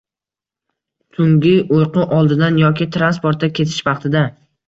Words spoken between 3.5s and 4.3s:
ketish vaqtida